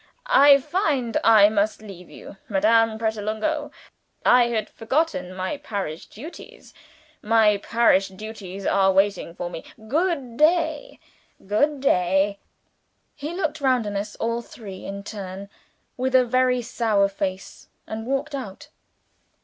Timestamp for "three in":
14.41-15.03